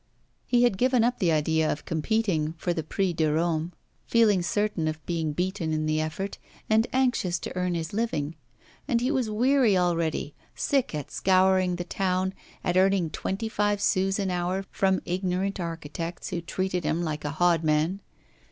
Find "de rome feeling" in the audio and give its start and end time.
3.13-4.41